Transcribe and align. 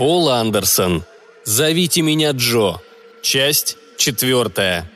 Пол 0.00 0.30
Андерсон. 0.30 1.04
Зовите 1.44 2.00
меня 2.00 2.30
Джо. 2.30 2.80
Часть 3.20 3.76
четвертая. 3.98 4.90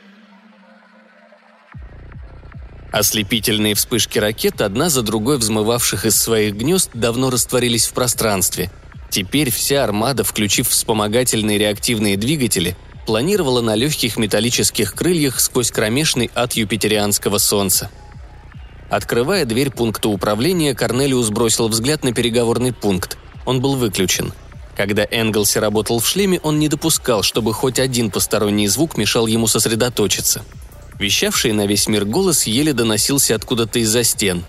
Ослепительные 2.91 3.75
вспышки 3.75 4.17
ракет, 4.17 4.61
одна 4.61 4.89
за 4.89 5.03
другой 5.03 5.37
взмывавших 5.37 6.07
из 6.07 6.19
своих 6.19 6.55
гнезд, 6.55 6.89
давно 6.95 7.29
растворились 7.29 7.85
в 7.85 7.93
пространстве. 7.93 8.71
Теперь 9.11 9.51
вся 9.51 9.83
армада, 9.83 10.23
включив 10.23 10.69
вспомогательные 10.69 11.59
реактивные 11.59 12.17
двигатели, 12.17 12.75
планировала 13.05 13.61
на 13.61 13.75
легких 13.75 14.17
металлических 14.17 14.95
крыльях 14.95 15.39
сквозь 15.39 15.69
кромешный 15.69 16.31
ад 16.33 16.53
юпитерианского 16.53 17.37
солнца. 17.37 17.91
Открывая 18.89 19.45
дверь 19.45 19.69
пункта 19.69 20.09
управления, 20.09 20.73
Корнелиус 20.73 21.29
бросил 21.29 21.67
взгляд 21.67 22.03
на 22.03 22.11
переговорный 22.11 22.73
пункт. 22.73 23.19
Он 23.45 23.61
был 23.61 23.75
выключен. 23.75 24.33
Когда 24.75 25.07
Энглси 25.09 25.59
работал 25.59 25.99
в 25.99 26.07
шлеме, 26.07 26.39
он 26.43 26.59
не 26.59 26.67
допускал, 26.67 27.23
чтобы 27.23 27.53
хоть 27.53 27.79
один 27.79 28.11
посторонний 28.11 28.67
звук 28.67 28.97
мешал 28.97 29.25
ему 29.25 29.47
сосредоточиться. 29.47 30.43
Вещавший 30.99 31.53
на 31.53 31.65
весь 31.65 31.87
мир 31.87 32.05
голос 32.05 32.43
еле 32.43 32.73
доносился 32.73 33.35
откуда-то 33.35 33.79
из-за 33.79 34.03
стен. 34.03 34.43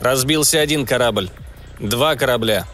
«Разбился 0.00 0.60
один 0.60 0.86
корабль. 0.86 1.30
Два 1.78 2.16
корабля», 2.16 2.66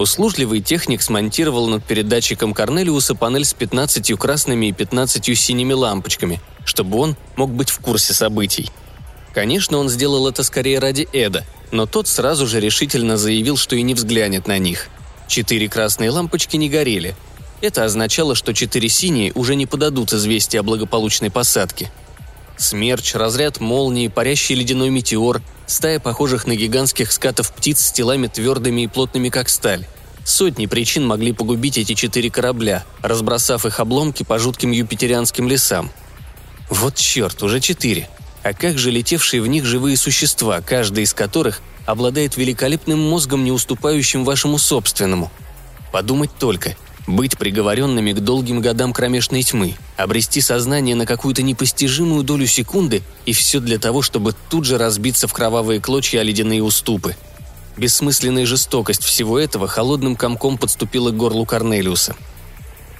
Услужливый 0.00 0.62
техник 0.62 1.02
смонтировал 1.02 1.68
над 1.68 1.84
передатчиком 1.84 2.54
Корнелиуса 2.54 3.14
панель 3.14 3.44
с 3.44 3.52
15 3.52 4.18
красными 4.18 4.66
и 4.66 4.72
15 4.72 5.38
синими 5.38 5.74
лампочками, 5.74 6.40
чтобы 6.64 6.96
он 6.96 7.16
мог 7.36 7.50
быть 7.50 7.68
в 7.68 7.80
курсе 7.80 8.14
событий. 8.14 8.70
Конечно, 9.34 9.76
он 9.76 9.90
сделал 9.90 10.26
это 10.26 10.42
скорее 10.42 10.78
ради 10.78 11.06
Эда, 11.12 11.44
но 11.70 11.84
тот 11.84 12.08
сразу 12.08 12.46
же 12.46 12.60
решительно 12.60 13.18
заявил, 13.18 13.58
что 13.58 13.76
и 13.76 13.82
не 13.82 13.92
взглянет 13.92 14.46
на 14.46 14.56
них. 14.56 14.88
Четыре 15.30 15.68
красные 15.68 16.10
лампочки 16.10 16.56
не 16.56 16.68
горели. 16.68 17.14
Это 17.60 17.84
означало, 17.84 18.34
что 18.34 18.52
четыре 18.52 18.88
синие 18.88 19.30
уже 19.36 19.54
не 19.54 19.64
подадут 19.64 20.12
известия 20.12 20.58
о 20.58 20.64
благополучной 20.64 21.30
посадке. 21.30 21.88
Смерч, 22.56 23.14
разряд 23.14 23.60
молнии, 23.60 24.08
парящий 24.08 24.56
ледяной 24.56 24.90
метеор, 24.90 25.40
стая 25.68 26.00
похожих 26.00 26.48
на 26.48 26.56
гигантских 26.56 27.12
скатов 27.12 27.54
птиц 27.54 27.78
с 27.78 27.92
телами 27.92 28.26
твердыми 28.26 28.80
и 28.80 28.86
плотными, 28.88 29.28
как 29.28 29.48
сталь. 29.50 29.86
Сотни 30.24 30.66
причин 30.66 31.06
могли 31.06 31.32
погубить 31.32 31.78
эти 31.78 31.94
четыре 31.94 32.28
корабля, 32.28 32.84
разбросав 33.00 33.64
их 33.66 33.78
обломки 33.78 34.24
по 34.24 34.40
жутким 34.40 34.72
юпитерианским 34.72 35.46
лесам. 35.46 35.92
Вот 36.68 36.96
черт, 36.96 37.40
уже 37.44 37.60
четыре. 37.60 38.08
А 38.42 38.52
как 38.52 38.78
же 38.78 38.90
летевшие 38.90 39.42
в 39.42 39.46
них 39.46 39.64
живые 39.64 39.96
существа, 39.96 40.60
каждый 40.60 41.04
из 41.04 41.14
которых 41.14 41.60
обладает 41.90 42.36
великолепным 42.36 42.98
мозгом, 42.98 43.44
не 43.44 43.52
уступающим 43.52 44.24
вашему 44.24 44.58
собственному? 44.58 45.30
Подумать 45.92 46.30
только– 46.38 46.76
быть 47.10 47.38
приговоренными 47.38 48.12
к 48.12 48.20
долгим 48.20 48.60
годам 48.60 48.92
кромешной 48.92 49.42
тьмы, 49.42 49.74
обрести 49.96 50.40
сознание 50.40 50.94
на 50.94 51.06
какую-то 51.06 51.42
непостижимую 51.42 52.22
долю 52.22 52.46
секунды 52.46 53.02
и 53.26 53.32
все 53.32 53.60
для 53.60 53.78
того, 53.78 54.02
чтобы 54.02 54.34
тут 54.48 54.64
же 54.64 54.78
разбиться 54.78 55.28
в 55.28 55.32
кровавые 55.32 55.80
клочья 55.80 56.20
о 56.20 56.22
ледяные 56.22 56.62
уступы. 56.62 57.16
Бессмысленная 57.76 58.46
жестокость 58.46 59.02
всего 59.02 59.38
этого 59.38 59.66
холодным 59.66 60.16
комком 60.16 60.58
подступила 60.58 61.10
к 61.10 61.16
горлу 61.16 61.46
Корнелиуса. 61.46 62.14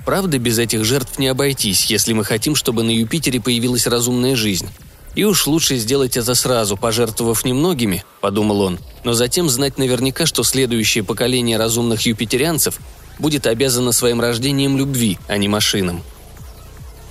Правда, 0.04 0.38
без 0.38 0.58
этих 0.58 0.84
жертв 0.84 1.18
не 1.18 1.28
обойтись, 1.28 1.86
если 1.86 2.12
мы 2.12 2.24
хотим, 2.24 2.54
чтобы 2.54 2.82
на 2.82 2.90
Юпитере 2.90 3.40
появилась 3.40 3.86
разумная 3.86 4.34
жизнь. 4.34 4.68
И 5.14 5.24
уж 5.24 5.46
лучше 5.46 5.76
сделать 5.76 6.16
это 6.16 6.34
сразу, 6.34 6.76
пожертвовав 6.76 7.44
немногими, 7.44 8.04
подумал 8.20 8.60
он, 8.60 8.78
но 9.04 9.12
затем 9.12 9.48
знать 9.48 9.76
наверняка, 9.76 10.24
что 10.26 10.44
следующее 10.44 11.02
поколение 11.02 11.56
разумных 11.56 12.02
юпитерианцев 12.02 12.78
будет 13.18 13.46
обязана 13.46 13.92
своим 13.92 14.20
рождением 14.20 14.76
любви, 14.76 15.18
а 15.28 15.36
не 15.36 15.48
машинам. 15.48 16.02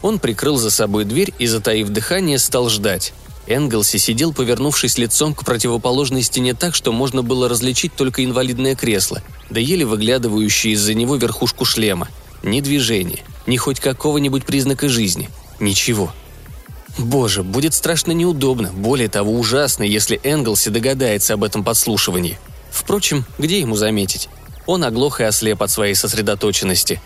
Он 0.01 0.17
прикрыл 0.17 0.57
за 0.57 0.71
собой 0.71 1.03
дверь 1.03 1.33
и, 1.39 1.45
затаив 1.45 1.89
дыхание, 1.89 2.39
стал 2.39 2.69
ждать. 2.69 3.13
Энглси 3.47 3.97
сидел, 3.97 4.31
повернувшись 4.31 4.97
лицом 4.97 5.33
к 5.33 5.43
противоположной 5.43 6.21
стене 6.21 6.53
так, 6.53 6.75
что 6.75 6.91
можно 6.91 7.23
было 7.23 7.49
различить 7.49 7.95
только 7.95 8.23
инвалидное 8.23 8.75
кресло, 8.75 9.21
да 9.49 9.59
еле 9.59 9.85
выглядывающее 9.85 10.73
из-за 10.73 10.93
него 10.93 11.15
верхушку 11.15 11.65
шлема. 11.65 12.07
Ни 12.43 12.61
движения, 12.61 13.19
ни 13.47 13.57
хоть 13.57 13.79
какого-нибудь 13.79 14.45
признака 14.45 14.87
жизни. 14.87 15.29
Ничего. 15.59 16.13
Боже, 16.99 17.43
будет 17.43 17.73
страшно 17.73 18.11
неудобно, 18.11 18.71
более 18.73 19.07
того 19.07 19.31
ужасно, 19.31 19.83
если 19.83 20.19
Энглси 20.21 20.69
догадается 20.69 21.33
об 21.33 21.45
этом 21.45 21.63
подслушивании. 21.63 22.37
Впрочем, 22.71 23.25
где 23.37 23.61
ему 23.61 23.77
заметить? 23.77 24.27
Он 24.65 24.83
оглох 24.83 25.21
и 25.21 25.23
ослеп 25.23 25.63
от 25.63 25.71
своей 25.71 25.95
сосредоточенности. 25.95 27.01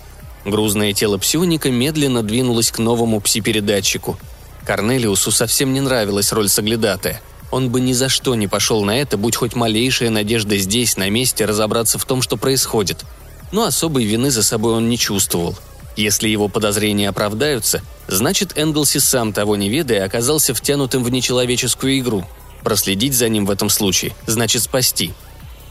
Грузное 0.45 0.93
тело 0.93 1.19
псионика 1.19 1.69
медленно 1.69 2.23
двинулось 2.23 2.71
к 2.71 2.79
новому 2.79 3.19
пси-передатчику. 3.19 4.17
Корнелиусу 4.65 5.31
совсем 5.31 5.73
не 5.73 5.79
нравилась 5.79 6.31
роль 6.31 6.49
соглядатая. 6.49 7.21
Он 7.51 7.69
бы 7.69 7.79
ни 7.79 7.93
за 7.93 8.09
что 8.09 8.33
не 8.33 8.47
пошел 8.47 8.83
на 8.83 8.97
это, 8.97 9.15
будь 9.15 9.35
хоть 9.35 9.55
малейшая 9.55 10.09
надежда 10.09 10.57
здесь, 10.57 10.97
на 10.97 11.07
месте, 11.11 11.45
разобраться 11.45 11.99
в 11.99 12.05
том, 12.05 12.23
что 12.23 12.35
происходит. 12.35 13.05
Но 13.51 13.63
особой 13.63 14.05
вины 14.05 14.31
за 14.31 14.41
собой 14.41 14.73
он 14.73 14.89
не 14.89 14.97
чувствовал. 14.97 15.55
Если 15.95 16.27
его 16.29 16.47
подозрения 16.47 17.09
оправдаются, 17.09 17.81
значит 18.07 18.57
Энглси 18.57 18.97
сам 18.97 19.31
того 19.33 19.55
не 19.55 19.69
ведая 19.69 20.05
оказался 20.05 20.53
втянутым 20.53 21.03
в 21.03 21.11
нечеловеческую 21.11 21.99
игру. 21.99 22.25
Проследить 22.63 23.13
за 23.13 23.29
ним 23.29 23.45
в 23.45 23.51
этом 23.51 23.69
случае 23.69 24.13
значит 24.25 24.63
спасти– 24.63 25.13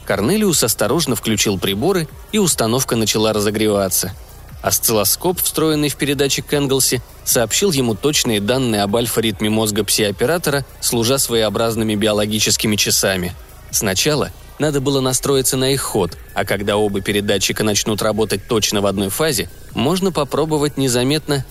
Корнелиус 0.06 0.62
осторожно 0.65 1.15
включил 1.15 1.59
приборы, 1.59 2.09
и 2.33 2.38
установка 2.38 2.97
начала 2.97 3.33
разогреваться. 3.33 4.12
Осциллоскоп, 4.60 5.41
встроенный 5.41 5.88
в 5.88 5.97
передатчик 5.97 6.53
Энглси, 6.53 7.03
сообщил 7.25 7.72
ему 7.72 7.94
точные 7.94 8.41
данные 8.41 8.83
об 8.83 8.94
альфа-ритме 8.94 9.50
мозга 9.50 9.84
пси-оператора, 9.84 10.65
служа 10.81 11.19
своеобразными 11.19 11.94
биологическими 11.94 12.77
часами. 12.77 13.34
Сначала 13.71 14.31
надо 14.62 14.81
было 14.81 15.00
настроиться 15.00 15.59
на 15.59 15.73
их 15.73 15.83
ход, 15.83 16.17
а 16.33 16.47
когда 16.47 16.78
оба 16.78 17.03
передатчика 17.03 17.65
начнут 17.65 18.00
работать 18.00 18.49
точно 18.49 18.81
в 18.81 18.87
одной 18.87 19.11
фазе, 19.11 19.50
можно 19.75 20.11
попробовать 20.11 20.78
незаметно... 20.78 21.45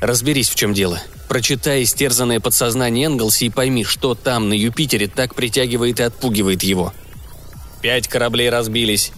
Разберись, 0.00 0.48
в 0.48 0.54
чем 0.54 0.74
дело. 0.74 1.00
Прочитай 1.28 1.82
истерзанное 1.82 2.40
подсознание 2.40 3.06
Энглси 3.06 3.44
и 3.44 3.50
пойми, 3.50 3.82
что 3.82 4.14
там, 4.14 4.48
на 4.48 4.54
Юпитере, 4.54 5.08
так 5.08 5.34
притягивает 5.34 6.00
и 6.00 6.02
отпугивает 6.02 6.62
его– 6.62 6.94
Пять 7.86 8.08
кораблей 8.08 8.50
разбились. 8.50 9.12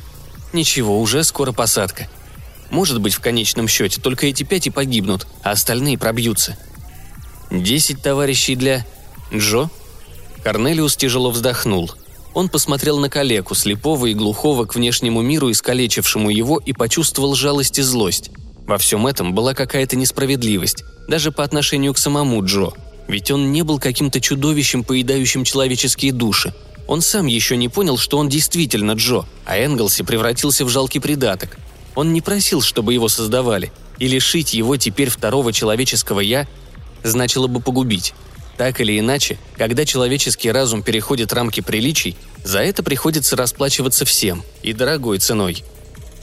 Ничего, 0.53 1.01
уже 1.01 1.25
скоро 1.25 1.53
посадка. 1.53 2.07
Может 2.69 3.01
быть, 3.01 3.15
в 3.15 3.21
конечном 3.21 3.67
счете, 3.67 3.99
только 3.99 4.27
эти 4.27 4.43
пять 4.43 4.67
и 4.67 4.71
погибнут, 4.71 5.27
а 5.43 5.53
остальные 5.53 5.97
пробьются. 5.97 6.55
Десять 7.51 8.03
товарищей 8.03 8.57
для... 8.57 8.85
Джо? 9.33 9.71
Корнелиус 10.45 10.97
тяжело 10.97 11.31
вздохнул. 11.31 11.91
Он 12.35 12.49
посмотрел 12.49 12.99
на 12.99 13.09
калеку, 13.09 13.55
слепого 13.55 14.07
и 14.07 14.15
глухого 14.15 14.65
к 14.67 14.75
внешнему 14.75 15.23
миру, 15.23 15.51
искалечившему 15.51 16.31
его, 16.31 16.59
и 16.59 16.73
почувствовал 16.73 17.35
жалость 17.35 17.79
и 17.79 17.83
злость. 17.83 18.31
Во 18.67 18.79
всем 18.79 19.07
этом 19.07 19.35
была 19.35 19.55
какая-то 19.55 19.97
несправедливость, 19.97 20.85
даже 21.09 21.33
по 21.33 21.43
отношению 21.43 21.95
к 21.95 21.99
самому 21.99 22.45
Джо. 22.45 22.73
Ведь 23.09 23.31
он 23.31 23.51
не 23.51 23.63
был 23.63 23.79
каким-то 23.79 24.21
чудовищем, 24.21 24.85
поедающим 24.85 25.45
человеческие 25.45 26.13
души. 26.13 26.55
Он 26.87 27.01
сам 27.01 27.27
еще 27.27 27.57
не 27.57 27.69
понял, 27.69 27.97
что 27.97 28.19
он 28.19 28.29
действительно 28.29 28.93
Джо, 28.93 29.25
а 29.47 29.59
Энглси 29.59 30.05
превратился 30.05 30.65
в 30.65 30.69
жалкий 30.69 31.01
придаток. 31.01 31.59
Он 31.95 32.13
не 32.13 32.21
просил, 32.21 32.61
чтобы 32.61 32.93
его 32.93 33.09
создавали, 33.09 33.73
и 33.99 34.07
лишить 34.07 34.55
его 34.55 34.77
теперь 34.77 35.09
второго 35.09 35.53
человеческого 35.53 36.21
«я» 36.21 36.47
значило 37.03 37.47
бы 37.47 37.61
погубить. 37.61 38.15
Так 38.59 38.81
или 38.81 38.99
иначе, 38.99 39.39
когда 39.57 39.85
человеческий 39.85 40.51
разум 40.51 40.83
переходит 40.83 41.33
рамки 41.33 41.61
приличий, 41.61 42.17
за 42.43 42.59
это 42.59 42.83
приходится 42.83 43.37
расплачиваться 43.37 44.05
всем, 44.05 44.43
и 44.63 44.73
дорогой 44.73 45.19
ценой. 45.19 45.63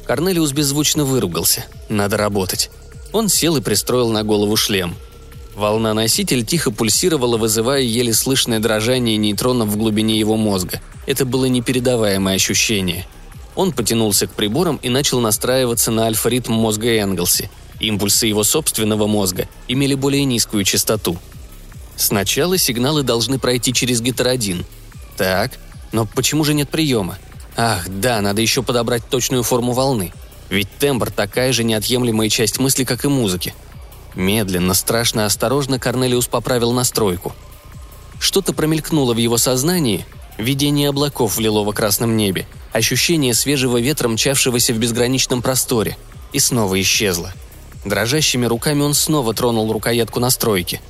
Корнелиус 0.05 0.51
беззвучно 0.51 1.05
выругался. 1.05 1.65
Надо 1.87 2.17
работать. 2.17 2.69
Он 3.13 3.29
сел 3.29 3.55
и 3.55 3.61
пристроил 3.61 4.09
на 4.09 4.23
голову 4.23 4.57
шлем. 4.57 4.95
Волна-носитель 5.55 6.45
тихо 6.45 6.71
пульсировала, 6.71 7.37
вызывая 7.37 7.81
еле 7.81 8.13
слышное 8.13 8.59
дрожание 8.59 9.15
нейтронов 9.15 9.69
в 9.69 9.77
глубине 9.77 10.19
его 10.19 10.35
мозга. 10.35 10.81
Это 11.07 11.23
было 11.23 11.45
непередаваемое 11.45 12.35
ощущение. 12.35 13.07
Он 13.55 13.71
потянулся 13.71 14.27
к 14.27 14.31
приборам 14.31 14.75
и 14.83 14.89
начал 14.89 15.21
настраиваться 15.21 15.89
на 15.91 16.07
альфа-ритм 16.07 16.51
мозга 16.51 16.99
Энглси. 16.99 17.49
Импульсы 17.79 18.27
его 18.27 18.43
собственного 18.43 19.07
мозга 19.07 19.47
имели 19.69 19.95
более 19.95 20.25
низкую 20.25 20.65
частоту. 20.65 21.17
Сначала 21.95 22.57
сигналы 22.57 23.03
должны 23.03 23.39
пройти 23.39 23.73
через 23.73 24.01
гетеродин. 24.01 24.65
Так, 25.17 25.51
но 25.91 26.05
почему 26.05 26.43
же 26.43 26.53
нет 26.53 26.69
приема? 26.69 27.17
Ах, 27.55 27.87
да, 27.87 28.21
надо 28.21 28.41
еще 28.41 28.63
подобрать 28.63 29.07
точную 29.09 29.43
форму 29.43 29.71
волны. 29.71 30.11
Ведь 30.49 30.69
тембр 30.77 31.09
такая 31.09 31.53
же 31.53 31.63
неотъемлемая 31.63 32.29
часть 32.29 32.59
мысли, 32.59 32.83
как 32.83 33.05
и 33.05 33.07
музыки– 33.07 33.53
Медленно, 34.15 34.73
страшно 34.73 35.25
осторожно 35.25 35.77
Корнелиус 35.77 36.27
поправил 36.27 36.71
настройку. 36.71 37.35
Что-то 38.19 38.53
промелькнуло 38.53 39.13
в 39.13 39.17
его 39.17 39.37
сознании, 39.37 40.05
Видение 40.37 40.89
облаков 40.89 41.37
в 41.37 41.39
лилово-красном 41.39 42.17
небе, 42.17 42.45
ощущение 42.73 43.33
свежего 43.33 43.79
ветра, 43.79 44.09
мчавшегося 44.09 44.73
в 44.73 44.77
безграничном 44.77 45.41
просторе. 45.41 45.95
И 46.33 46.39
снова 46.39 46.79
исчезло. 46.81 47.31
Дрожащими 47.85 48.45
руками 48.45 48.81
он 48.81 48.93
снова 48.93 49.33
тронул 49.33 49.71
рукоятку 49.71 50.19
настройки. 50.19 50.81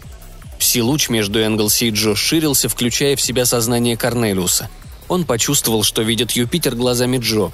Пси-луч 0.60 1.10
между 1.10 1.42
Энглси 1.42 1.86
и 1.86 1.90
Джо 1.92 2.16
ширился, 2.16 2.70
включая 2.70 3.16
в 3.16 3.22
себя 3.22 3.46
сознание 3.46 3.98
Корнелиуса. 3.98 4.70
Он 5.08 5.26
почувствовал, 5.26 5.84
что 5.84 6.02
видит 6.02 6.32
Юпитер 6.32 6.76
глазами 6.76 7.18
Джо. 7.18 7.52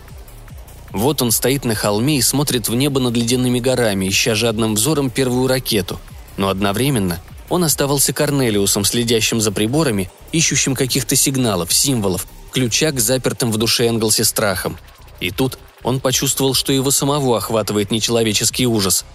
Вот 0.91 1.21
он 1.21 1.31
стоит 1.31 1.65
на 1.65 1.75
холме 1.75 2.17
и 2.17 2.21
смотрит 2.21 2.67
в 2.67 2.75
небо 2.75 2.99
над 2.99 3.15
ледяными 3.15 3.59
горами, 3.59 4.07
ища 4.07 4.35
жадным 4.35 4.75
взором 4.75 5.09
первую 5.09 5.47
ракету. 5.47 5.99
Но 6.37 6.49
одновременно 6.49 7.21
он 7.49 7.63
оставался 7.63 8.13
Корнелиусом, 8.13 8.85
следящим 8.85 9.41
за 9.41 9.51
приборами, 9.51 10.09
ищущим 10.31 10.75
каких-то 10.75 11.15
сигналов, 11.15 11.73
символов, 11.73 12.25
ключа 12.51 12.91
к 12.91 12.99
запертым 12.99 13.51
в 13.51 13.57
душе 13.57 13.87
Энглси 13.87 14.21
страхам. 14.23 14.77
И 15.19 15.31
тут 15.31 15.57
он 15.83 15.99
почувствовал, 15.99 16.53
что 16.53 16.71
его 16.71 16.91
самого 16.91 17.37
охватывает 17.37 17.91
нечеловеческий 17.91 18.65
ужас. 18.65 19.05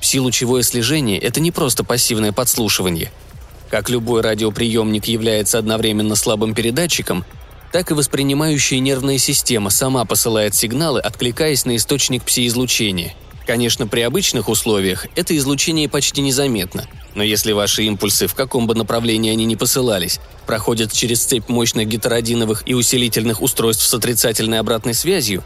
Пси-лучевое 0.00 0.62
слежение– 0.62 1.18
это 1.20 1.40
не 1.40 1.50
просто 1.50 1.84
пассивное 1.84 2.32
подслушивание. 2.32 3.10
Как 3.74 3.90
любой 3.90 4.20
радиоприемник 4.20 5.06
является 5.06 5.58
одновременно 5.58 6.14
слабым 6.14 6.54
передатчиком, 6.54 7.24
так 7.72 7.90
и 7.90 7.94
воспринимающая 7.94 8.78
нервная 8.78 9.18
система 9.18 9.68
сама 9.70 10.04
посылает 10.04 10.54
сигналы, 10.54 11.00
откликаясь 11.00 11.64
на 11.64 11.74
источник 11.74 12.22
пси-излучения. 12.22 13.14
Конечно, 13.48 13.88
при 13.88 14.02
обычных 14.02 14.48
условиях 14.48 15.08
это 15.16 15.36
излучение 15.36 15.88
почти 15.88 16.20
незаметно– 16.20 16.86
но 17.14 17.22
если 17.22 17.52
ваши 17.52 17.84
импульсы, 17.84 18.26
в 18.26 18.34
каком 18.34 18.66
бы 18.66 18.74
направлении 18.74 19.30
они 19.30 19.44
ни 19.44 19.54
посылались, 19.54 20.20
проходят 20.46 20.92
через 20.92 21.24
цепь 21.24 21.48
мощных 21.48 21.88
гетеродиновых 21.88 22.64
и 22.66 22.74
усилительных 22.74 23.40
устройств 23.40 23.84
с 23.84 23.94
отрицательной 23.94 24.58
обратной 24.58 24.94
связью, 24.94 25.44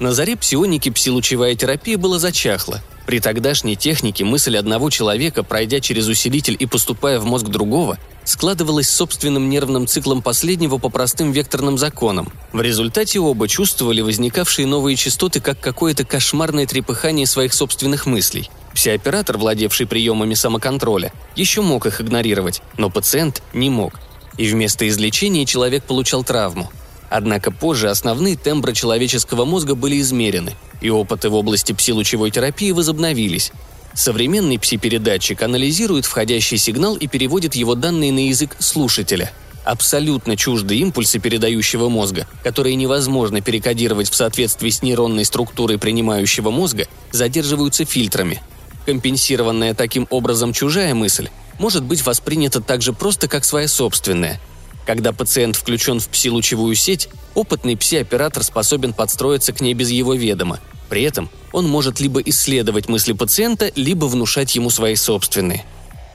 на 0.00 0.12
заре 0.12 0.36
псионики 0.36 0.90
псилучевая 0.90 1.54
терапия 1.54 1.98
была 1.98 2.18
зачахла. 2.18 2.82
При 3.06 3.20
тогдашней 3.20 3.76
технике 3.76 4.24
мысль 4.24 4.56
одного 4.56 4.88
человека, 4.90 5.42
пройдя 5.42 5.80
через 5.80 6.08
усилитель 6.08 6.56
и 6.58 6.66
поступая 6.66 7.20
в 7.20 7.26
мозг 7.26 7.46
другого, 7.46 7.98
складывалась 8.24 8.88
собственным 8.88 9.50
нервным 9.50 9.86
циклом 9.86 10.22
последнего 10.22 10.78
по 10.78 10.88
простым 10.88 11.32
векторным 11.32 11.76
законам. 11.76 12.32
В 12.52 12.62
результате 12.62 13.20
оба 13.20 13.46
чувствовали 13.46 14.00
возникавшие 14.00 14.66
новые 14.66 14.96
частоты 14.96 15.40
как 15.40 15.60
какое-то 15.60 16.04
кошмарное 16.04 16.66
трепыхание 16.66 17.26
своих 17.26 17.52
собственных 17.52 18.06
мыслей– 18.06 18.50
Псиоператор, 18.74 19.38
владевший 19.38 19.86
приемами 19.86 20.34
самоконтроля, 20.34 21.12
еще 21.36 21.62
мог 21.62 21.86
их 21.86 22.00
игнорировать, 22.00 22.60
но 22.76 22.90
пациент 22.90 23.42
не 23.54 23.70
мог. 23.70 24.00
И 24.36 24.48
вместо 24.48 24.88
излечения 24.88 25.46
человек 25.46 25.84
получал 25.84 26.24
травму. 26.24 26.70
Однако 27.16 27.52
позже 27.52 27.90
основные 27.90 28.34
тембры 28.34 28.74
человеческого 28.74 29.44
мозга 29.44 29.76
были 29.76 30.00
измерены, 30.00 30.56
и 30.80 30.90
опыты 30.90 31.28
в 31.28 31.34
области 31.36 31.72
псилучевой 31.72 32.32
терапии 32.32 32.72
возобновились. 32.72 33.52
Современный 33.94 34.58
пси-передатчик 34.58 35.40
анализирует 35.44 36.06
входящий 36.06 36.58
сигнал 36.58 36.96
и 36.96 37.06
переводит 37.06 37.54
его 37.54 37.76
данные 37.76 38.10
на 38.10 38.26
язык 38.26 38.56
слушателя– 38.58 39.30
абсолютно 39.64 40.36
чужды 40.36 40.76
импульсы 40.78 41.20
передающего 41.20 41.88
мозга, 41.88 42.26
которые 42.42 42.74
невозможно 42.74 43.40
перекодировать 43.40 44.10
в 44.10 44.16
соответствии 44.16 44.70
с 44.70 44.82
нейронной 44.82 45.24
структурой 45.24 45.78
принимающего 45.78 46.50
мозга, 46.50 46.88
задерживаются 47.12 47.84
фильтрами– 47.84 48.42
Компенсированная 48.86 49.72
таким 49.72 50.06
образом 50.10 50.52
чужая 50.52 50.94
мысль 50.94 51.28
может 51.58 51.84
быть 51.84 52.04
воспринята 52.04 52.60
так 52.60 52.82
же 52.82 52.92
просто, 52.92 53.28
как 53.28 53.44
своя 53.44 53.66
собственная. 53.66 54.40
Когда 54.86 55.12
пациент 55.12 55.56
включен 55.56 55.98
в 55.98 56.08
пси-лучевую 56.08 56.74
сеть, 56.74 57.08
опытный 57.34 57.76
пси-оператор 57.76 58.42
способен 58.42 58.92
подстроиться 58.92 59.52
к 59.52 59.60
ней 59.60 59.74
без 59.74 59.90
его 59.90 60.14
ведома. 60.14 60.60
При 60.90 61.02
этом 61.02 61.30
он 61.52 61.66
может 61.66 62.00
либо 62.00 62.20
исследовать 62.20 62.88
мысли 62.88 63.12
пациента, 63.12 63.72
либо 63.74 64.04
внушать 64.04 64.54
ему 64.54 64.70
свои 64.70 64.96
собственные. 64.96 65.64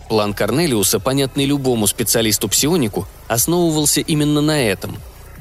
План 0.07 0.33
Корнелиуса, 0.33 1.00
понятный 1.00 1.45
любому 1.45 1.88
специалисту-псионику, 1.88 3.07
основывался 3.27 4.01
именно 4.01 4.42
на 4.42 4.62
этом. 4.62 4.98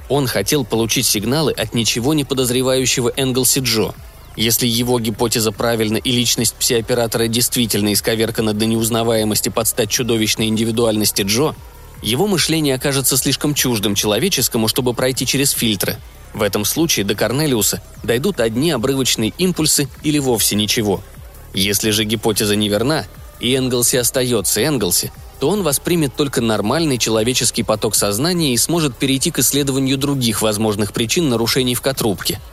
Он 0.09 0.27
хотел 0.27 0.65
получить 0.65 1.07
сигналы 1.07 1.53
от 1.53 1.75
ничего 1.75 2.15
не 2.15 2.25
подозревающего 2.25 3.13
Энглси 3.17 3.61
Джо– 3.61 3.95
если 4.39 4.69
его 4.69 5.01
гипотеза 5.01 5.51
правильна 5.51 5.97
и 5.97 6.13
личность 6.13 6.55
псиоператора 6.55 7.27
действительно 7.27 7.93
исковеркана 7.93 8.55
до 8.55 8.67
неузнаваемости 8.67 9.49
под 9.49 9.67
стать 9.67 9.91
чудовищной 9.91 10.47
индивидуальности 10.47 11.23
Джо, 11.23 11.57
его 12.03 12.27
мышление 12.27 12.75
окажется 12.75 13.17
слишком 13.17 13.55
чуждым 13.55 13.95
человеческому, 13.95 14.69
чтобы 14.69 14.95
пройти 14.95 15.27
через 15.27 15.51
фильтры. 15.51 15.97
В 16.35 16.43
этом 16.43 16.65
случае 16.65 17.05
до 17.05 17.15
Корнелиуса 17.15 17.83
дойдут 18.03 18.41
одни 18.41 18.71
обрывочные 18.71 19.33
импульсы 19.39 19.89
или 20.03 20.19
вовсе 20.19 20.57
ничего. 20.57 21.03
Если 21.55 21.91
же 21.91 22.05
гипотеза 22.05 22.57
неверна, 22.57 23.07
и 23.41 23.55
Энглси 23.55 23.97
остается 23.97 24.63
Энглси, 24.63 25.11
то 25.41 25.49
он 25.49 25.63
воспримет 25.63 26.15
только 26.15 26.41
нормальный 26.41 26.99
человеческий 26.99 27.63
поток 27.63 27.95
сознания 27.95 28.53
и 28.53 28.59
сможет 28.59 28.97
перейти 28.97 29.31
к 29.31 29.39
исследованию 29.39 29.97
других 29.97 30.43
возможных 30.43 30.93
причин 30.93 31.29
нарушений 31.29 31.75
в 31.75 31.81
котрубке– 31.81 32.41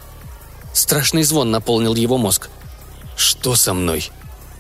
Страшный 0.76 1.24
звон 1.24 1.52
наполнил 1.52 1.96
его 1.96 2.18
мозг. 2.18 2.50
«Что 3.16 3.56
со 3.56 3.74
мной?» 3.74 4.12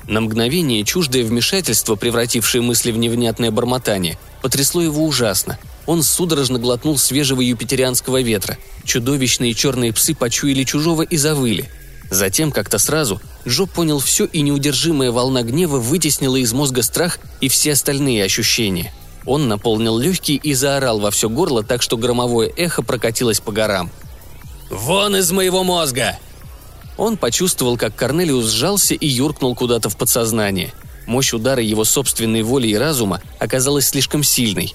На 0.07 0.21
мгновение 0.21 0.85
чуждое 0.85 1.25
вмешательство, 1.25 1.95
превратившее 1.95 2.61
мысли 2.61 2.93
в 2.93 2.97
невнятное 2.97 3.51
бормотание, 3.51 4.17
потрясло 4.45 4.83
его 4.83 5.03
ужасно. 5.03 5.57
Он 5.87 6.03
судорожно 6.03 6.59
глотнул 6.59 6.99
свежего 6.99 7.41
юпитерианского 7.41 8.21
ветра. 8.21 8.59
Чудовищные 8.83 9.55
черные 9.55 9.91
псы 9.91 10.13
почуяли 10.13 10.63
чужого 10.63 11.01
и 11.01 11.17
завыли. 11.17 11.65
Затем 12.11 12.51
как-то 12.51 12.77
сразу 12.77 13.19
Джо 13.47 13.65
понял 13.65 13.97
все, 13.97 14.25
и 14.25 14.41
неудержимая 14.41 15.11
волна 15.11 15.41
гнева 15.41 15.79
вытеснила 15.79 16.35
из 16.35 16.53
мозга 16.53 16.83
страх 16.83 17.17
и 17.41 17.49
все 17.49 17.71
остальные 17.71 18.23
ощущения. 18.23 18.93
Он 19.25 19.47
наполнил 19.47 19.97
легкие 19.97 20.37
и 20.37 20.53
заорал 20.53 20.99
во 20.99 21.09
все 21.09 21.27
горло 21.27 21.63
так, 21.63 21.81
что 21.81 21.97
громовое 21.97 22.53
эхо 22.55 22.83
прокатилось 22.83 23.39
по 23.39 23.51
горам– 23.51 23.89
«Вон 24.69 25.15
из 25.15 25.31
моего 25.31 25.63
мозга!» 25.63 26.17
Он 26.97 27.17
почувствовал, 27.17 27.77
как 27.77 27.95
Корнелиус 27.95 28.49
сжался 28.49 28.93
и 28.93 29.07
юркнул 29.07 29.53
куда-то 29.53 29.89
в 29.89 29.97
подсознание. 29.97 30.73
Мощь 31.05 31.33
удара 31.33 31.61
его 31.61 31.83
собственной 31.83 32.41
воли 32.41 32.67
и 32.67 32.75
разума 32.75 33.21
оказалась 33.39 33.87
слишком 33.87 34.23
сильной. 34.23 34.73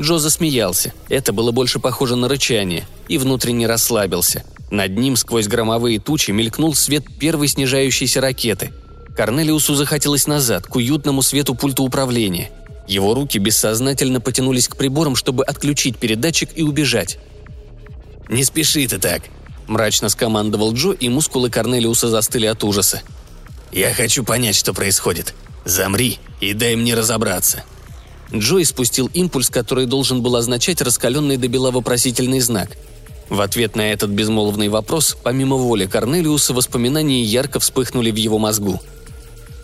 Джо 0.00 0.18
засмеялся. 0.18 0.92
Это 1.08 1.32
было 1.32 1.52
больше 1.52 1.78
похоже 1.78 2.16
на 2.16 2.28
рычание, 2.28 2.86
и 3.08 3.18
внутренне 3.18 3.66
расслабился. 3.66 4.44
Над 4.70 4.96
ним 4.96 5.16
сквозь 5.16 5.46
громовые 5.46 5.98
тучи 5.98 6.30
мелькнул 6.30 6.74
свет 6.74 7.04
первой 7.18 7.48
снижающейся 7.48 8.20
ракеты. 8.20 8.70
Корнелиусу 9.16 9.74
захотелось 9.74 10.26
назад, 10.26 10.66
к 10.66 10.76
уютному 10.76 11.22
свету 11.22 11.54
пульта 11.54 11.82
управления. 11.82 12.50
Его 12.88 13.14
руки 13.14 13.38
бессознательно 13.38 14.20
потянулись 14.20 14.68
к 14.68 14.76
приборам, 14.76 15.16
чтобы 15.16 15.44
отключить 15.44 15.98
передатчик 15.98 16.50
и 16.54 16.62
убежать. 16.62 17.18
«Не 18.28 18.44
спеши 18.44 18.86
ты 18.86 18.98
так»,– 18.98 19.22
мрачно 19.66 20.08
скомандовал 20.08 20.72
Джо, 20.72 20.92
и 20.92 21.08
мускулы 21.08 21.50
Корнелиуса 21.50 22.08
застыли 22.08 22.46
от 22.46 22.64
ужаса. 22.64 23.02
«Я 23.72 23.92
хочу 23.92 24.24
понять, 24.24 24.56
что 24.56 24.72
происходит. 24.72 25.34
Замри 25.64 26.18
и 26.40 26.52
дай 26.52 26.76
мне 26.76 26.94
разобраться». 26.94 27.64
Джо 28.32 28.62
испустил 28.62 29.10
импульс, 29.12 29.50
который 29.50 29.86
должен 29.86 30.22
был 30.22 30.36
означать 30.36 30.80
раскаленный 30.80 31.36
до 31.36 31.48
бела 31.48 31.70
вопросительный 31.70 32.40
знак. 32.40 32.76
В 33.28 33.40
ответ 33.40 33.76
на 33.76 33.92
этот 33.92 34.10
безмолвный 34.10 34.68
вопрос, 34.68 35.16
помимо 35.22 35.56
воли 35.56 35.86
Корнелиуса, 35.86 36.54
воспоминания 36.54 37.22
ярко 37.22 37.60
вспыхнули 37.60 38.10
в 38.10 38.16
его 38.16 38.38
мозгу. 38.38 38.80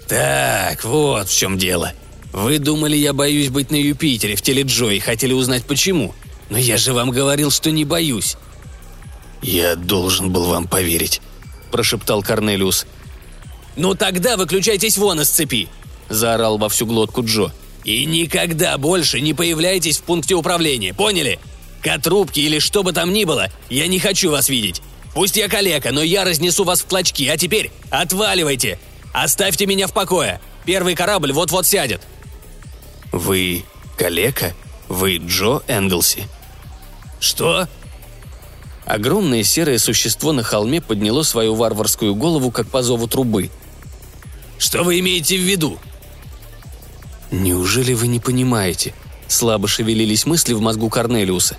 «Так, 0.08 0.84
вот 0.84 1.28
в 1.28 1.36
чем 1.36 1.58
дело. 1.58 1.92
Вы 2.32 2.58
думали, 2.58 2.96
я 2.96 3.12
боюсь 3.12 3.48
быть 3.48 3.70
на 3.70 3.76
Юпитере 3.76 4.36
в 4.36 4.42
теле 4.42 4.62
Джо 4.62 4.90
и 4.90 4.98
хотели 4.98 5.32
узнать 5.32 5.64
почему. 5.64 6.14
Но 6.50 6.58
я 6.58 6.76
же 6.76 6.92
вам 6.92 7.10
говорил, 7.10 7.50
что 7.50 7.70
не 7.70 7.84
боюсь. 7.84 8.36
«Я 9.42 9.76
должен 9.76 10.32
был 10.32 10.44
вам 10.44 10.66
поверить»,– 10.66 11.20
прошептал 11.70 12.22
Корнелиус. 12.22 12.86
«Ну 13.76 13.94
тогда 13.94 14.36
выключайтесь 14.36 14.96
вон 14.96 15.20
из 15.20 15.28
цепи!»– 15.28 15.68
заорал 16.08 16.58
во 16.58 16.68
всю 16.68 16.86
глотку 16.86 17.24
Джо. 17.24 17.52
«И 17.84 18.04
никогда 18.04 18.76
больше 18.78 19.20
не 19.20 19.34
появляйтесь 19.34 19.98
в 19.98 20.02
пункте 20.02 20.34
управления, 20.34 20.92
поняли? 20.92 21.38
Котрубки 21.82 22.40
или 22.40 22.58
что 22.58 22.82
бы 22.82 22.92
там 22.92 23.12
ни 23.12 23.24
было, 23.24 23.48
я 23.70 23.86
не 23.86 23.98
хочу 23.98 24.30
вас 24.30 24.48
видеть. 24.48 24.82
Пусть 25.14 25.36
я 25.36 25.48
калека, 25.48 25.92
но 25.92 26.02
я 26.02 26.24
разнесу 26.24 26.64
вас 26.64 26.80
в 26.80 26.86
клочки, 26.86 27.28
а 27.28 27.36
теперь 27.36 27.70
отваливайте! 27.90 28.78
Оставьте 29.12 29.66
меня 29.66 29.86
в 29.86 29.92
покое! 29.92 30.40
Первый 30.64 30.94
корабль 30.94 31.32
вот-вот 31.32 31.66
сядет!» 31.66 32.02
«Вы 33.12 33.64
калека? 33.96 34.54
Вы 34.88 35.18
Джо 35.18 35.62
Энглси?» 35.68 36.24
«Что?» 37.20 37.68
Огромное 38.84 39.42
серое 39.42 39.78
существо 39.78 40.32
на 40.32 40.44
холме 40.44 40.80
подняло 40.80 41.24
свою 41.24 41.54
варварскую 41.56 42.14
голову, 42.14 42.52
как 42.52 42.68
по 42.68 42.82
зову 42.82 43.08
трубы. 43.08 43.50
«Что 44.58 44.84
вы 44.84 45.00
имеете 45.00 45.36
в 45.36 45.40
виду?» 45.40 45.78
«Неужели 47.30 47.92
вы 47.94 48.06
не 48.08 48.20
понимаете?» 48.20 48.94
Слабо 49.28 49.66
шевелились 49.68 50.26
мысли 50.26 50.52
в 50.52 50.60
мозгу 50.60 50.88
Корнелиуса. 50.88 51.56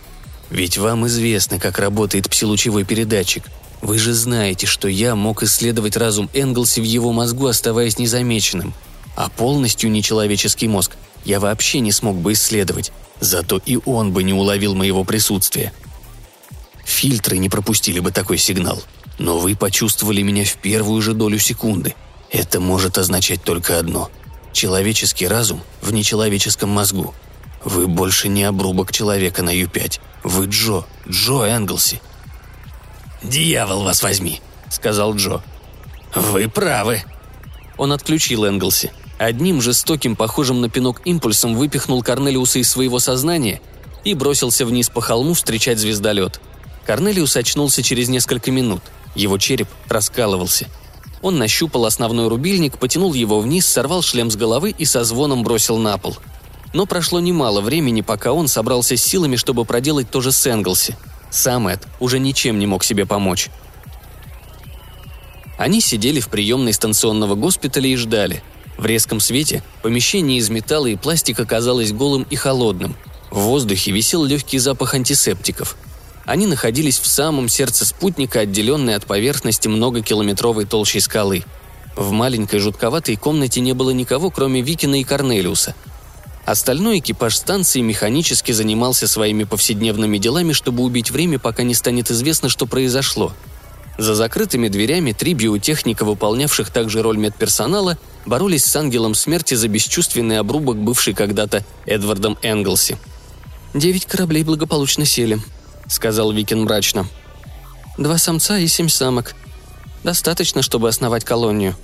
Ведь 0.50 0.78
вам 0.78 1.08
известно, 1.08 1.60
как 1.60 1.80
работает 1.80 2.30
псилучевой 2.30 2.86
передатчик. 2.86 3.44
Вы 3.82 3.98
же 3.98 4.14
знаете, 4.14 4.66
что 4.66 4.88
я 4.88 5.16
мог 5.16 5.44
исследовать 5.44 5.98
разум 5.98 6.30
Энглси 6.34 6.80
в 6.80 6.84
его 6.84 7.12
мозгу, 7.12 7.48
оставаясь 7.48 8.00
незамеченным. 8.00 8.74
А 9.16 9.30
полностью 9.30 9.92
нечеловеческий 9.92 10.68
мозг 10.68 10.94
я 11.26 11.40
вообще 11.40 11.80
не 11.80 11.92
смог 11.92 12.16
бы 12.18 12.34
исследовать. 12.34 12.92
Зато 13.20 13.60
и 13.66 13.78
он 13.86 14.14
бы 14.14 14.24
не 14.24 14.34
уловил 14.34 14.74
моего 14.74 15.04
присутствия. 15.04 15.74
Фильтры 16.86 17.38
не 17.38 17.50
пропустили 17.50 18.00
бы 18.00 18.12
такой 18.12 18.38
сигнал. 18.38 18.82
Но 19.20 19.38
вы 19.38 19.56
почувствовали 19.56 20.22
меня 20.22 20.46
в 20.46 20.56
первую 20.56 21.02
же 21.02 21.14
долю 21.14 21.40
секунды. 21.40 21.94
Это 22.32 22.60
может 22.60 22.98
означать 22.98 23.44
только 23.44 23.80
одно. 23.80 24.10
Человеческий 24.58 25.28
разум 25.28 25.62
в 25.84 25.94
нечеловеческом 25.94 26.72
мозгу. 26.72 27.14
Вы 27.64 27.86
больше 27.86 28.28
не 28.28 28.44
обрубок 28.44 28.92
человека 28.92 29.44
на 29.44 29.52
Ю-5. 29.52 30.00
Вы 30.24 30.48
Джо, 30.48 30.84
Джо 31.08 31.44
Энглси. 31.44 32.02
«Дьявол 33.22 33.84
вас 33.84 34.02
возьми»,— 34.02 34.42
сказал 34.72 35.16
Джо. 35.16 35.44
«Вы 36.16 36.50
правы». 36.50 37.04
Он 37.78 37.92
отключил 37.92 38.48
Энглси. 38.48 38.92
Одним 39.20 39.62
жестоким, 39.62 40.16
похожим 40.16 40.60
на 40.60 40.72
пинок 40.72 41.02
импульсом 41.06 41.56
выпихнул 41.56 42.02
Корнелиуса 42.02 42.58
из 42.58 42.68
своего 42.68 42.98
сознания 42.98 43.62
и 44.06 44.16
бросился 44.16 44.66
вниз 44.66 44.90
по 44.90 45.02
холму 45.02 45.36
встречать 45.36 45.78
звездолет. 45.78 46.42
Корнелиус 46.88 47.38
очнулся 47.38 47.84
через 47.84 48.10
несколько 48.10 48.50
минут. 48.50 48.82
Его 49.14 49.38
череп 49.38 49.68
раскалывался. 49.88 50.68
Он 51.22 51.38
нащупал 51.38 51.86
основной 51.86 52.28
рубильник, 52.28 52.78
потянул 52.78 53.14
его 53.14 53.40
вниз, 53.40 53.66
сорвал 53.66 54.02
шлем 54.02 54.30
с 54.30 54.36
головы 54.36 54.74
и 54.78 54.86
со 54.86 55.04
звоном 55.04 55.44
бросил 55.44 55.78
на 55.78 55.98
пол. 55.98 56.18
Но 56.74 56.86
прошло 56.86 57.20
немало 57.20 57.62
времени, 57.62 58.02
пока 58.02 58.34
он 58.34 58.48
собрался 58.48 58.98
с 58.98 59.04
силами, 59.04 59.36
чтобы 59.36 59.66
проделать 59.66 60.10
то 60.10 60.22
же 60.22 60.32
с 60.32 60.46
Энглси. 60.46 60.96
Сам 61.30 61.68
Эд 61.68 61.86
уже 62.00 62.20
ничем 62.20 62.60
не 62.60 62.68
мог 62.68 62.84
себе 62.84 63.06
помочь. 63.06 63.50
Они 65.58 65.82
сидели 65.82 66.20
в 66.20 66.30
приемной 66.30 66.74
станционного 66.74 67.36
госпиталя 67.36 67.90
и 67.90 67.96
ждали– 67.96 68.44
в 68.78 68.86
резком 68.86 69.20
свете 69.20 69.64
помещение 69.82 70.38
из 70.38 70.50
металла 70.50 70.88
и 70.88 70.96
пластика 70.96 71.46
казалось 71.46 71.92
голым 71.92 72.28
и 72.30 72.36
холодным. 72.36 72.96
В 73.32 73.40
воздухе 73.40 73.92
висел 73.92 74.24
легкий 74.24 74.60
запах 74.60 74.94
антисептиков. 74.94 75.76
Они 76.28 76.46
находились 76.46 77.00
в 77.00 77.08
самом 77.08 77.50
сердце 77.50 77.86
спутника, 77.86 78.42
отделенной 78.42 78.96
от 78.96 79.08
поверхности 79.08 79.68
многокилометровой 79.68 80.66
толщей 80.66 81.02
скалы. 81.02 81.44
В 81.96 82.12
маленькой 82.12 82.60
жутковатой 82.60 83.16
комнате 83.16 83.62
не 83.62 83.74
было 83.74 83.90
никого, 83.90 84.30
кроме 84.30 84.62
Викина 84.62 85.02
и 85.02 85.04
Корнелиуса. 85.04 85.74
Остальной 86.46 87.00
экипаж 87.00 87.36
станции 87.36 87.82
механически 87.82 88.52
занимался 88.52 89.08
своими 89.08 89.46
повседневными 89.46 90.20
делами, 90.20 90.52
чтобы 90.52 90.84
убить 90.84 91.10
время, 91.10 91.40
пока 91.40 91.64
не 91.64 91.74
станет 91.74 92.12
известно, 92.12 92.50
что 92.50 92.68
произошло– 92.68 93.34
за 93.98 94.14
закрытыми 94.14 94.68
дверями 94.68 95.12
три 95.12 95.34
биотехника, 95.34 96.06
выполнявших 96.06 96.70
также 96.70 97.02
роль 97.02 97.18
медперсонала, 97.18 97.98
боролись 98.28 98.64
с 98.64 98.76
ангелом 98.76 99.16
смерти 99.16 99.56
за 99.56 99.68
бесчувственный 99.68 100.38
обрубок, 100.38 100.78
бывший 100.78 101.16
когда-то 101.16 101.66
Эдвардом 101.88 102.38
Энглси. 102.44 102.98
«Девять 103.74 104.06
кораблей 104.06 104.44
благополучно 104.44 105.04
сели»,— 105.04 105.40
сказал 105.88 106.32
Викин 106.32 106.64
мрачно. 106.64 107.08
«Два 107.98 108.18
самца 108.18 108.58
и 108.60 108.68
семь 108.68 108.90
самок. 108.90 109.36
Достаточно, 110.04 110.62
чтобы 110.62 110.90
основать 110.90 111.26
колонию». 111.26 111.76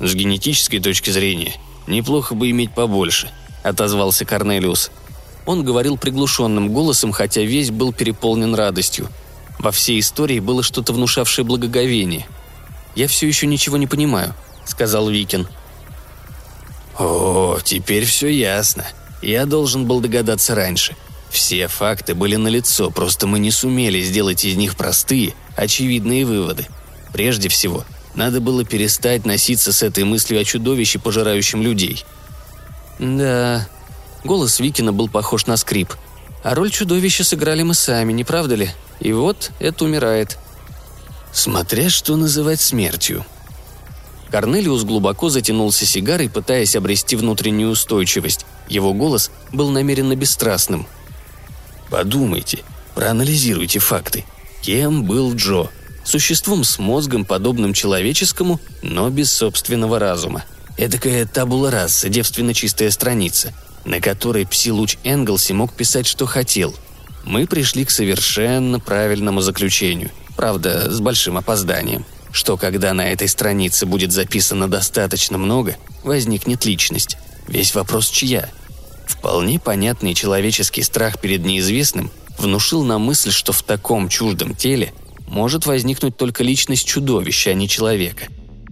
«С 0.00 0.14
генетической 0.14 0.80
точки 0.80 1.10
зрения, 1.10 1.54
неплохо 1.86 2.34
бы 2.34 2.50
иметь 2.50 2.74
побольше»,— 2.74 3.30
отозвался 3.62 4.24
Корнелиус. 4.24 4.90
Он 5.46 5.62
говорил 5.64 5.98
приглушенным 5.98 6.72
голосом, 6.72 7.12
хотя 7.12 7.42
весь 7.42 7.70
был 7.70 7.92
переполнен 7.92 8.54
радостью— 8.54 9.08
во 9.60 9.72
всей 9.72 10.00
истории 10.00 10.40
было 10.40 10.62
что-то 10.62 10.94
внушавшее 10.94 11.44
благоговение. 11.44 12.26
«Я 12.94 13.08
все 13.08 13.28
еще 13.28 13.46
ничего 13.46 13.76
не 13.76 13.86
понимаю»,— 13.86 14.34
сказал 14.64 15.10
Викин. 15.10 15.46
«О, 16.98 17.58
теперь 17.62 18.06
все 18.06 18.28
ясно. 18.28 18.86
Я 19.20 19.44
должен 19.44 19.86
был 19.86 20.00
догадаться 20.00 20.54
раньше. 20.54 20.96
Все 21.30 21.68
факты 21.68 22.14
были 22.14 22.36
налицо, 22.36 22.90
просто 22.90 23.26
мы 23.26 23.38
не 23.38 23.50
сумели 23.50 24.02
сделать 24.02 24.44
из 24.44 24.56
них 24.56 24.76
простые, 24.76 25.34
очевидные 25.56 26.26
выводы. 26.26 26.66
Прежде 27.12 27.48
всего, 27.48 27.84
надо 28.14 28.40
было 28.40 28.64
перестать 28.64 29.24
носиться 29.24 29.72
с 29.72 29.82
этой 29.82 30.04
мыслью 30.04 30.40
о 30.40 30.44
чудовище, 30.44 30.98
пожирающем 30.98 31.62
людей». 31.62 32.04
«Да...» 32.98 33.66
Голос 34.22 34.60
Викина 34.60 34.92
был 34.92 35.08
похож 35.08 35.46
на 35.46 35.56
скрип. 35.56 35.94
«А 36.42 36.54
роль 36.54 36.70
чудовища 36.70 37.24
сыграли 37.24 37.62
мы 37.62 37.74
сами, 37.74 38.12
не 38.12 38.24
правда 38.24 38.54
ли?» 38.54 38.70
И 39.00 39.12
вот 39.12 39.50
это 39.58 39.84
умирает. 39.84 40.38
Смотря 41.32 41.88
что 41.88 42.16
называть 42.16 42.60
смертью. 42.60 43.24
Корнелиус 44.30 44.84
глубоко 44.84 45.28
затянулся 45.28 45.86
сигарой, 45.86 46.28
пытаясь 46.28 46.76
обрести 46.76 47.16
внутреннюю 47.16 47.70
устойчивость. 47.70 48.46
Его 48.68 48.92
голос 48.92 49.30
был 49.50 49.70
намеренно 49.70 50.14
бесстрастным. 50.14 50.86
«Подумайте, 51.90 52.60
проанализируйте 52.94 53.78
факты. 53.78 54.24
Кем 54.62 55.04
был 55.04 55.34
Джо? 55.34 55.68
Существом 56.04 56.64
с 56.64 56.78
мозгом, 56.78 57.24
подобным 57.24 57.74
человеческому, 57.74 58.60
но 58.82 59.10
без 59.10 59.32
собственного 59.32 59.98
разума. 59.98 60.44
Эдакая 60.78 61.26
табула 61.26 61.70
раса, 61.70 62.08
девственно 62.08 62.54
чистая 62.54 62.90
страница, 62.90 63.52
на 63.84 64.00
которой 64.00 64.44
пси-луч 64.44 64.98
Энглси 65.04 65.52
мог 65.52 65.74
писать, 65.74 66.06
что 66.06 66.26
хотел– 66.26 66.74
мы 67.24 67.46
пришли 67.46 67.84
к 67.84 67.90
совершенно 67.90 68.80
правильному 68.80 69.40
заключению, 69.40 70.10
правда, 70.36 70.90
с 70.90 71.00
большим 71.00 71.36
опозданием, 71.36 72.04
что 72.32 72.56
когда 72.56 72.94
на 72.94 73.12
этой 73.12 73.28
странице 73.28 73.86
будет 73.86 74.12
записано 74.12 74.68
достаточно 74.68 75.36
много, 75.38 75.76
возникнет 76.02 76.64
личность. 76.64 77.16
Весь 77.46 77.74
вопрос 77.74 78.08
чья? 78.08 78.48
Вполне 79.10 79.58
понятный 79.58 80.14
человеческий 80.14 80.82
страх 80.82 81.18
перед 81.18 81.44
неизвестным 81.44 82.10
внушил 82.38 82.84
нам 82.84 83.02
мысль, 83.02 83.32
что 83.32 83.52
в 83.52 83.62
таком 83.62 84.08
чуждом 84.08 84.54
теле 84.54 84.94
может 85.26 85.66
возникнуть 85.66 86.16
только 86.16 86.44
личность 86.44 86.86
чудовища, 86.86 87.50
а 87.50 87.54
не 87.54 87.68
человека. 87.68 88.26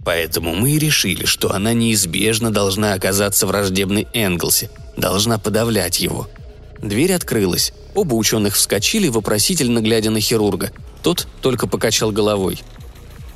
Поэтому 0.05 0.55
мы 0.55 0.71
и 0.71 0.79
решили, 0.79 1.25
что 1.25 1.51
она 1.53 1.73
неизбежно 1.73 2.51
должна 2.51 2.93
оказаться 2.93 3.45
враждебной 3.45 4.07
Энглси, 4.13 4.69
должна 4.95 5.37
подавлять 5.37 5.99
его. 5.99 6.29
Дверь 6.81 7.13
открылась, 7.13 7.73
Оба 7.95 8.13
ученых 8.13 8.55
вскочили, 8.55 9.09
вопросительно 9.09 9.79
глядя 9.81 10.09
на 10.09 10.21
хирурга. 10.21 10.71
Тот 11.03 11.27
только 11.41 11.67
покачал 11.67 12.11
головой. 12.11 12.61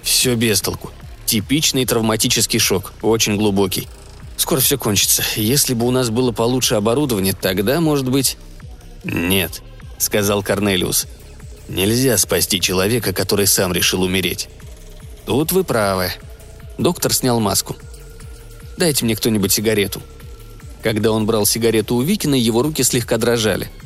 «Все 0.02 0.36
без 0.36 0.62
толку. 0.62 0.92
Типичный 1.26 1.86
травматический 1.86 2.60
шок, 2.60 2.94
очень 3.02 3.36
глубокий. 3.36 3.90
Скоро 4.38 4.60
все 4.60 4.78
кончится. 4.78 5.24
Если 5.36 5.74
бы 5.74 5.86
у 5.86 5.92
нас 5.92 6.10
было 6.10 6.32
получше 6.32 6.76
оборудование, 6.76 7.34
тогда, 7.34 7.80
может 7.82 8.10
быть...» 8.10 8.38
«Нет»,— 9.04 9.62
сказал 9.98 10.44
Корнелиус. 10.44 11.08
«Нельзя 11.68 12.18
спасти 12.18 12.60
человека, 12.60 13.14
который 13.14 13.48
сам 13.48 13.74
решил 13.74 14.02
умереть». 14.02 14.50
«Тут 15.26 15.52
вы 15.52 15.64
правы». 15.64 16.12
Доктор 16.78 17.14
снял 17.14 17.40
маску. 17.40 17.76
«Дайте 18.78 19.06
мне 19.06 19.16
кто-нибудь 19.16 19.52
сигарету». 19.52 20.02
Когда 20.82 21.12
он 21.12 21.26
брал 21.26 21.46
сигарету 21.46 21.96
у 21.96 22.02
Викина, 22.02 22.36
его 22.36 22.62
руки 22.62 22.84
слегка 22.84 23.18
дрожали– 23.18 23.70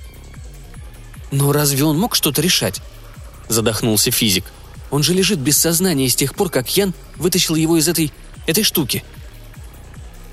«Но 1.32 1.51
разве 1.51 1.84
он 1.84 2.00
мог 2.00 2.16
что-то 2.16 2.42
решать?»– 2.42 2.82
задохнулся 3.50 4.12
физик. 4.12 4.46
«Он 4.89 5.04
же 5.04 5.13
лежит 5.13 5.39
без 5.39 5.58
сознания 5.58 6.08
с 6.08 6.16
тех 6.16 6.36
пор, 6.36 6.50
как 6.50 6.75
Ян 6.77 6.94
вытащил 7.18 7.56
его 7.56 7.77
из 7.77 7.88
этой... 7.88 8.12
этой 8.46 8.63
штуки». 8.63 9.04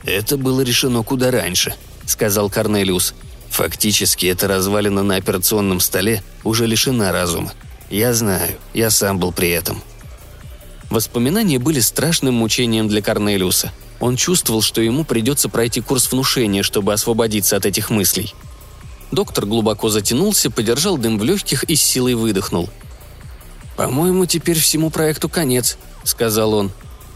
«Это 0.04 0.36
было 0.36 0.60
решено 0.60 1.02
куда 1.02 1.30
раньше»,– 1.30 1.74
сказал 2.06 2.50
Корнелиус. 2.50 3.14
«Фактически 3.50 4.26
эта 4.26 4.48
развалина 4.48 5.02
на 5.02 5.16
операционном 5.16 5.80
столе 5.80 6.22
уже 6.42 6.66
лишена 6.66 7.12
разума. 7.12 7.52
Я 7.90 8.12
знаю, 8.14 8.56
я 8.74 8.90
сам 8.90 9.18
был 9.18 9.32
при 9.32 9.50
этом». 9.50 9.82
Воспоминания 10.90 11.58
были 11.58 11.80
страшным 11.80 12.34
мучением 12.34 12.88
для 12.88 13.02
Корнелиуса. 13.02 13.72
Он 14.00 14.16
чувствовал, 14.16 14.60
что 14.60 14.80
ему 14.80 15.04
придется 15.04 15.48
пройти 15.48 15.80
курс 15.80 16.10
внушения, 16.10 16.62
чтобы 16.62 16.92
освободиться 16.92 17.56
от 17.56 17.66
этих 17.66 17.90
мыслей– 17.90 18.34
Доктор 19.14 19.46
глубоко 19.46 19.90
затянулся, 19.90 20.50
подержал 20.50 20.98
дым 20.98 21.20
в 21.20 21.24
легких 21.24 21.62
и 21.62 21.76
с 21.76 21.82
силой 21.82 22.14
выдохнул. 22.14 22.68
«По-моему, 23.76 24.26
теперь 24.26 24.58
всему 24.58 24.90
проекту 24.90 25.28
конец»,— 25.28 25.78
сказал 26.04 26.52
он. 26.52 26.72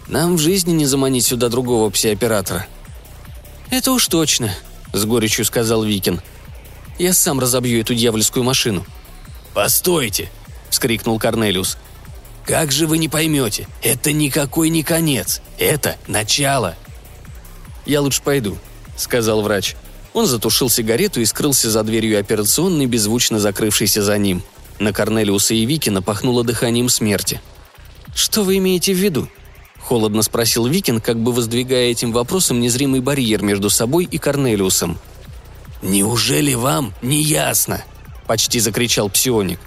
«Нам 0.07 0.37
в 0.37 0.40
жизни 0.40 0.71
не 0.71 0.87
заманить 0.87 1.26
сюда 1.26 1.49
другого 1.49 1.90
псиоператора». 1.90 2.66
«Это 3.71 3.93
уж 3.93 4.07
точно»,— 4.09 4.55
с 4.93 5.05
горечью 5.05 5.45
сказал 5.45 5.85
Викин. 5.85 6.21
«Я 6.99 7.13
сам 7.13 7.39
разобью 7.39 7.81
эту 7.81 7.95
дьявольскую 7.95 8.43
машину». 8.43 8.85
«Постойте!»— 9.53 10.31
вскрикнул 10.71 11.19
Корнелиус. 11.19 11.77
«Как 12.45 12.73
же 12.73 12.87
вы 12.87 12.97
не 12.99 13.09
поймете? 13.09 13.69
Это 13.83 14.13
никакой 14.13 14.71
не 14.71 14.83
конец. 14.83 15.43
Это 15.59 15.97
начало!» 16.07 16.77
«Я 17.85 18.01
лучше 18.01 18.23
пойду»,— 18.23 18.57
сказал 18.97 19.43
врач. 19.43 19.77
Он 20.15 20.27
затушил 20.27 20.71
сигарету 20.71 21.21
и 21.21 21.27
скрылся 21.27 21.71
за 21.71 21.83
дверью 21.83 22.19
операционной, 22.19 22.87
беззвучно 22.87 23.39
закрывшейся 23.39 24.03
за 24.03 24.17
ним. 24.17 24.43
На 24.79 24.93
Корнелиуса 24.93 25.55
и 25.55 25.67
Викина 25.67 26.01
пахнуло 26.01 26.43
дыханием 26.43 26.89
смерти. 26.89 27.41
«Что 28.15 28.43
вы 28.45 28.57
имеете 28.57 28.95
в 28.95 28.97
виду?»– 28.97 29.29
холодно 29.88 30.21
спросил 30.21 30.66
Викин, 30.66 31.00
как 31.00 31.18
бы 31.18 31.33
воздвигая 31.33 31.90
этим 31.90 32.12
вопросом 32.12 32.61
незримый 32.61 33.00
барьер 33.00 33.42
между 33.42 33.71
собой 33.71 34.04
и 34.04 34.18
Корнелиусом. 34.18 34.99
«Неужели 35.80 36.52
вам 36.52 36.92
не 37.00 37.23
ясно?»– 37.23 37.83
почти 38.26 38.61
закричал 38.61 39.09
псионик. 39.09 39.59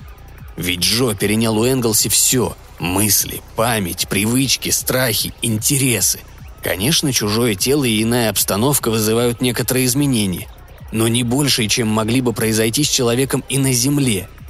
«Ведь 0.55 0.81
Джо 0.81 1.15
перенял 1.15 1.57
у 1.57 1.65
Энглси 1.65 2.09
все– 2.09 2.55
мысли, 2.79 3.41
память, 3.55 4.07
привычки, 4.07 4.69
страхи, 4.69 5.33
интересы. 5.41 6.19
Конечно, 6.61 7.11
чужое 7.11 7.55
тело 7.55 7.85
и 7.85 8.03
иная 8.03 8.29
обстановка 8.29 8.91
вызывают 8.91 9.41
некоторые 9.41 9.87
изменения, 9.87 10.47
но 10.91 11.07
не 11.07 11.23
больше, 11.23 11.67
чем 11.67 11.87
могли 11.87 12.21
бы 12.21 12.31
произойти 12.31 12.83
с 12.83 12.89
человеком 12.89 13.43
и 13.49 13.57
на 13.57 13.73
Земле– 13.73 14.29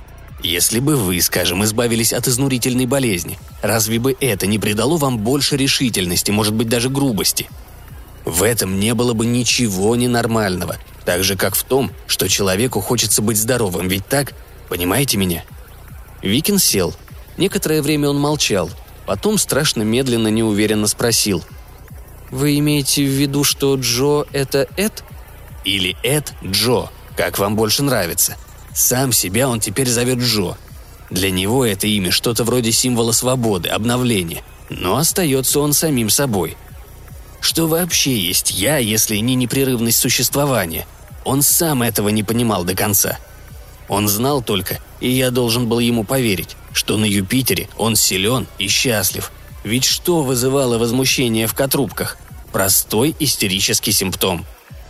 если 0.43 0.79
бы 0.79 0.95
вы, 0.95 1.21
скажем, 1.21 1.63
избавились 1.63 2.13
от 2.13 2.27
изнурительной 2.27 2.86
болезни, 2.86 3.38
разве 3.62 4.00
бы 4.00 4.15
это 4.19 4.48
не 4.48 4.60
придало 4.60 4.98
вам 4.98 5.19
больше 5.19 5.57
решительности, 5.57 6.31
может 6.31 6.53
быть, 6.53 6.67
даже 6.67 6.89
грубости? 6.89 7.48
В 8.25 8.43
этом 8.43 8.79
не 8.79 8.93
было 8.93 9.13
бы 9.13 9.25
ничего 9.25 9.95
ненормального, 9.95 10.77
так 11.05 11.24
же, 11.24 11.36
как 11.36 11.55
в 11.55 11.63
том, 11.63 11.91
что 12.07 12.27
человеку 12.27 12.81
хочется 12.81 13.21
быть 13.21 13.38
здоровым, 13.38 13.88
ведь 13.88 14.07
так? 14.07 14.33
Понимаете 14.69 15.17
меня?» 15.17 15.43
Викин 16.21 16.60
сел. 16.60 16.95
Некоторое 17.38 17.81
время 17.81 18.10
он 18.10 18.19
молчал, 18.19 18.69
потом 19.05 19.38
страшно 19.38 19.81
медленно 19.81 20.27
неуверенно 20.27 20.88
спросил. 20.88 21.43
«Вы 22.29 22.57
имеете 22.60 23.03
в 23.03 23.10
виду, 23.10 23.43
что 23.43 23.75
Джо— 23.75 24.25
это 24.31 24.67
Эд?» 24.77 25.03
«Или 25.65 25.98
Эд 26.03 26.33
Джо, 26.43 26.89
как 27.15 27.38
вам 27.39 27.55
больше 27.55 27.83
нравится», 27.83 28.38
сам 28.73 29.11
себя 29.11 29.49
он 29.49 29.59
теперь 29.59 29.89
зовет 29.89 30.19
Джо. 30.19 30.55
Для 31.09 31.29
него 31.29 31.65
это 31.65 31.87
имя 31.87 32.11
что-то 32.11 32.43
вроде 32.43 32.71
символа 32.71 33.11
свободы, 33.11 33.69
обновления, 33.69 34.43
но 34.69 34.95
остается 34.95 35.59
он 35.59 35.73
самим 35.73 36.09
собой. 36.09 36.55
Что 37.41 37.67
вообще 37.67 38.17
есть 38.17 38.51
я, 38.51 38.77
если 38.77 39.17
не 39.17 39.35
непрерывность 39.35 39.99
существования? 39.99 40.87
Он 41.25 41.41
сам 41.41 41.83
этого 41.83 42.09
не 42.09 42.23
понимал 42.23 42.63
до 42.63 42.75
конца. 42.75 43.19
Он 43.89 44.07
знал 44.07 44.41
только, 44.41 44.79
и 45.01 45.09
я 45.09 45.31
должен 45.31 45.67
был 45.67 45.79
ему 45.79 46.05
поверить, 46.05 46.55
что 46.71 46.97
на 46.97 47.05
Юпитере 47.05 47.67
он 47.77 47.95
силен 47.95 48.47
и 48.57 48.69
счастлив. 48.69 49.31
Ведь 49.63 49.83
что 49.83 50.23
вызывало 50.23 50.77
возмущение 50.77 51.45
в 51.45 51.53
котрубках? 51.53 52.17
Простой 52.53 53.15
истерический 53.19 53.91
симптом. 53.91 54.45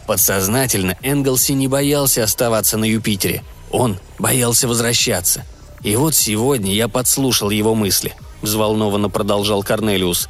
Подсознательно 0.05 0.97
Энглси 1.01 1.53
не 1.53 1.67
боялся 1.67 2.23
оставаться 2.23 2.77
на 2.77 2.85
Юпитере– 2.85 3.43
он 3.71 3.97
боялся 4.19 4.67
возвращаться. 4.67 5.45
И 5.81 5.95
вот 5.95 6.13
сегодня 6.13 6.73
я 6.73 6.87
подслушал 6.87 7.49
его 7.49 7.73
мысли, 7.73 8.13
взволнованно 8.41 9.09
продолжал 9.09 9.63
Корнелиус. 9.63 10.29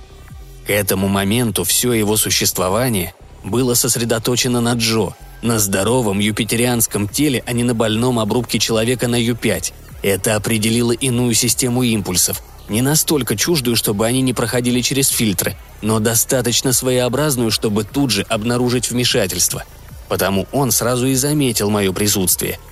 К 0.66 0.70
этому 0.70 1.08
моменту 1.08 1.64
все 1.64 1.94
его 1.94 2.16
существование 2.18 3.14
было 3.44 3.74
сосредоточено 3.74 4.62
на 4.62 4.74
Джо, 4.74 5.14
на 5.42 5.60
здоровом 5.60 6.20
юпитерианском 6.20 7.08
теле, 7.08 7.44
а 7.46 7.54
не 7.54 7.64
на 7.64 7.74
больном 7.74 8.20
обрубке 8.20 8.60
человека 8.60 9.08
на 9.08 9.16
Ю-5. 9.16 9.74
Это 10.04 10.36
определило 10.36 10.92
иную 10.92 11.34
систему 11.34 11.84
импульсов, 11.84 12.42
не 12.70 12.82
настолько 12.82 13.36
чуждую, 13.36 13.76
чтобы 13.76 14.06
они 14.06 14.22
не 14.22 14.34
проходили 14.34 14.82
через 14.82 15.10
фильтры, 15.10 15.58
но 15.82 16.00
достаточно 16.00 16.74
своеобразную, 16.74 17.52
чтобы 17.52 17.84
тут 17.84 18.12
же 18.12 18.22
обнаружить 18.30 18.90
вмешательство. 18.90 19.64
Потому 20.08 20.48
он 20.52 20.72
сразу 20.72 21.08
и 21.08 21.16
заметил 21.16 21.70
мое 21.70 21.92
присутствие– 21.92 22.60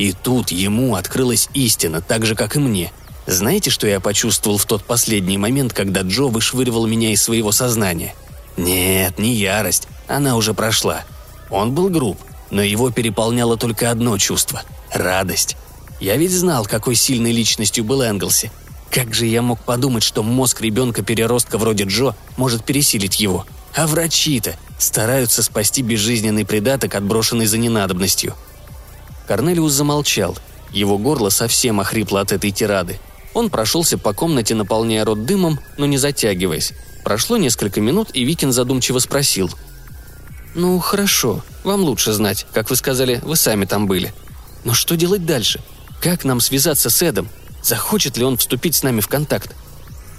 и 0.00 0.12
тут 0.12 0.50
ему 0.50 0.94
открылась 0.94 1.50
истина, 1.52 2.00
так 2.00 2.24
же, 2.24 2.34
как 2.34 2.56
и 2.56 2.58
мне. 2.58 2.90
Знаете, 3.26 3.68
что 3.68 3.86
я 3.86 4.00
почувствовал 4.00 4.56
в 4.56 4.64
тот 4.64 4.82
последний 4.82 5.36
момент, 5.36 5.74
когда 5.74 6.00
Джо 6.00 6.28
вышвыривал 6.28 6.86
меня 6.86 7.12
из 7.12 7.22
своего 7.22 7.52
сознания? 7.52 8.14
Нет, 8.56 9.18
не 9.18 9.34
ярость, 9.34 9.88
она 10.08 10.36
уже 10.36 10.54
прошла. 10.54 11.02
Он 11.50 11.74
был 11.74 11.90
груб, 11.90 12.18
но 12.50 12.62
его 12.62 12.90
переполняло 12.90 13.58
только 13.58 13.90
одно 13.90 14.16
чувство– 14.16 14.62
радость. 14.94 15.58
Я 16.00 16.16
ведь 16.16 16.32
знал, 16.32 16.64
какой 16.64 16.94
сильной 16.94 17.32
личностью 17.32 17.84
был 17.84 18.00
Энглси. 18.00 18.50
Как 18.90 19.12
же 19.12 19.26
я 19.26 19.42
мог 19.42 19.60
подумать, 19.60 20.02
что 20.02 20.22
мозг 20.22 20.62
ребенка-переростка 20.62 21.58
вроде 21.58 21.84
Джо 21.84 22.14
может 22.38 22.64
пересилить 22.64 23.20
его? 23.20 23.44
А 23.74 23.86
врачи-то 23.86 24.56
стараются 24.78 25.42
спасти 25.42 25.82
безжизненный 25.82 26.46
придаток, 26.46 26.94
отброшенный 26.94 27.44
за 27.44 27.58
ненадобностью– 27.58 28.34
Корнелиус 29.30 29.70
замолчал. 29.70 30.36
Его 30.72 30.98
горло 30.98 31.30
совсем 31.30 31.78
охрипло 31.78 32.20
от 32.20 32.32
этой 32.32 32.50
тирады. 32.50 32.98
Он 33.32 33.48
прошелся 33.48 33.96
по 33.96 34.12
комнате, 34.12 34.56
наполняя 34.56 35.04
рот 35.04 35.24
дымом, 35.24 35.60
но 35.76 35.86
не 35.86 35.98
затягиваясь. 35.98 36.72
Прошло 37.04 37.36
несколько 37.36 37.80
минут, 37.80 38.08
и 38.12 38.24
Викин 38.24 38.50
задумчиво 38.50 38.98
спросил. 38.98 39.48
«Ну, 40.56 40.80
хорошо. 40.80 41.44
Вам 41.62 41.82
лучше 41.82 42.12
знать. 42.12 42.44
Как 42.52 42.70
вы 42.70 42.74
сказали, 42.74 43.20
вы 43.22 43.36
сами 43.36 43.66
там 43.66 43.86
были. 43.86 44.12
Но 44.64 44.74
что 44.74 44.96
делать 44.96 45.24
дальше? 45.24 45.60
Как 46.02 46.24
нам 46.24 46.40
связаться 46.40 46.90
с 46.90 47.00
Эдом? 47.00 47.28
Захочет 47.62 48.16
ли 48.16 48.24
он 48.24 48.36
вступить 48.36 48.74
с 48.74 48.82
нами 48.82 48.98
в 48.98 49.06
контакт?» 49.06 49.54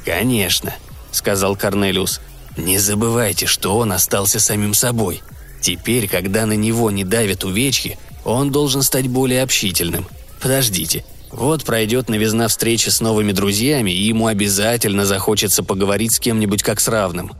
«Конечно»,— 0.05 0.73
сказал 1.11 1.57
Корнелиус. 1.57 2.21
«Не 2.55 2.79
забывайте, 2.79 3.45
что 3.45 3.77
он 3.77 3.91
остался 3.91 4.39
самим 4.39 4.73
собой. 4.73 5.21
Теперь, 5.59 6.07
когда 6.07 6.45
на 6.45 6.53
него 6.53 6.91
не 6.91 7.03
давят 7.03 7.43
увечья, 7.43 7.97
он 8.23 8.51
должен 8.51 8.81
стать 8.81 9.07
более 9.07 9.43
общительным. 9.43 10.07
Подождите, 10.39 11.03
вот 11.31 11.63
пройдет 11.63 12.09
новизна 12.09 12.47
встречи 12.47 12.89
с 12.89 12.99
новыми 12.99 13.31
друзьями, 13.31 13.91
и 13.91 14.03
ему 14.03 14.27
обязательно 14.27 15.05
захочется 15.05 15.63
поговорить 15.63 16.13
с 16.13 16.19
кем-нибудь 16.19 16.63
как 16.63 16.79
с 16.79 16.87
равным. 16.87 17.31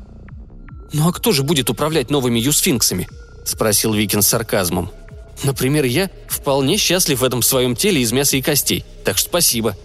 «Ну 0.94 1.08
а 1.08 1.14
кто 1.14 1.32
же 1.32 1.44
будет 1.44 1.70
управлять 1.70 2.10
новыми 2.10 2.40
юсфинксами?»– 2.40 3.08
спросил 3.46 3.94
Викин 3.94 4.22
с 4.22 4.28
сарказмом. 4.28 4.92
«Например, 5.44 5.86
я 5.86 6.10
вполне 6.28 6.78
счастлив 6.78 7.22
в 7.22 7.24
этом 7.24 7.42
своем 7.42 7.76
теле 7.76 8.02
из 8.02 8.12
мяса 8.12 8.38
и 8.38 8.42
костей, 8.42 8.86
так 9.04 9.18
что 9.18 9.30
спасибо». 9.30 9.76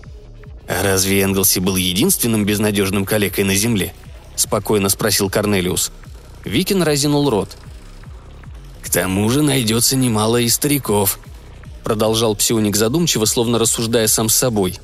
«А 0.68 0.82
разве 0.82 1.22
Энглси 1.22 1.60
был 1.60 1.76
единственным 1.76 2.44
безнадежным 2.44 3.04
калекой 3.04 3.44
на 3.44 3.54
Земле?»– 3.54 3.94
спокойно 4.36 4.88
спросил 4.88 5.30
Корнелиус. 5.30 5.92
Викин 6.44 6.82
разинул 6.82 7.30
рот– 7.30 7.56
к 8.86 8.90
тому 8.90 9.28
же 9.30 9.42
найдется 9.42 9.96
немало 9.96 10.36
и 10.36 10.48
стариков»,— 10.48 11.18
продолжал 11.84 12.36
псионик 12.36 12.76
задумчиво, 12.76 13.24
словно 13.24 13.58
рассуждая 13.58 14.06
сам 14.06 14.28
с 14.28 14.36
собой. 14.36 14.78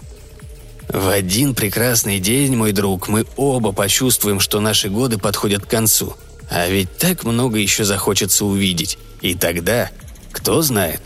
«В 0.88 1.08
один 1.08 1.54
прекрасный 1.54 2.18
день, 2.18 2.56
мой 2.56 2.72
друг, 2.72 3.06
мы 3.06 3.24
оба 3.36 3.70
почувствуем, 3.70 4.40
что 4.40 4.58
наши 4.58 4.90
годы 4.90 5.18
подходят 5.18 5.64
к 5.64 5.70
концу. 5.70 6.16
А 6.50 6.66
ведь 6.68 6.98
так 6.98 7.22
много 7.22 7.58
еще 7.58 7.84
захочется 7.84 8.44
увидеть. 8.44 8.98
И 9.20 9.36
тогда, 9.36 9.88
кто 10.32 10.62
знает, 10.62 11.00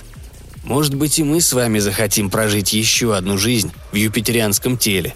может 0.64 0.94
быть 0.94 1.18
и 1.18 1.22
мы 1.22 1.42
с 1.42 1.52
вами 1.52 1.78
захотим 1.80 2.30
прожить 2.30 2.72
еще 2.72 3.14
одну 3.14 3.36
жизнь 3.36 3.72
в 3.92 3.96
юпитерианском 3.96 4.78
теле. 4.78 5.14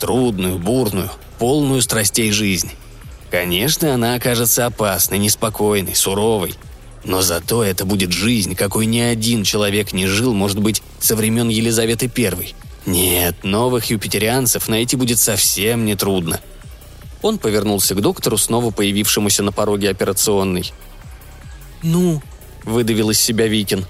Трудную, 0.00 0.58
бурную, 0.58 1.10
полную 1.38 1.82
страстей 1.82 2.32
жизнь. 2.32 2.70
Конечно, 3.30 3.92
она 3.92 4.14
окажется 4.14 4.64
опасной, 4.64 5.18
неспокойной, 5.18 5.94
суровой, 5.94 6.54
но 7.04 7.20
зато 7.20 7.62
это 7.62 7.84
будет 7.84 8.12
жизнь, 8.12 8.54
какой 8.54 8.86
ни 8.86 8.98
один 8.98 9.44
человек 9.44 9.92
не 9.92 10.06
жил, 10.06 10.32
может 10.32 10.58
быть, 10.58 10.82
со 10.98 11.14
времен 11.16 11.48
Елизаветы 11.48 12.10
I. 12.16 12.54
Нет, 12.86 13.44
новых 13.44 13.90
юпитерианцев 13.90 14.68
найти 14.68 14.96
будет 14.96 15.18
совсем 15.18 15.84
нетрудно. 15.84 16.40
Он 17.22 17.38
повернулся 17.38 17.94
к 17.94 18.00
доктору, 18.00 18.36
снова 18.36 18.70
появившемуся 18.70 19.42
на 19.42 19.52
пороге 19.52 19.90
операционной. 19.90 20.72
«Ну?»– 21.82 22.22
выдавил 22.64 23.10
из 23.10 23.20
себя 23.20 23.46
Викин. 23.46 23.86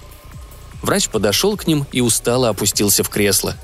Врач 0.83 1.09
подошел 1.09 1.57
к 1.57 1.67
ним 1.67 1.87
и 1.93 2.01
устало 2.01 2.49
опустился 2.49 3.03
в 3.03 3.09
кресло. 3.09 3.57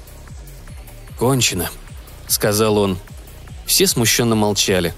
«Кончено»,– 1.19 1.71
сказал 2.29 2.79
он. 2.79 2.99
Все 3.67 3.87
смущенно 3.87 4.35
молчали. 4.35 4.95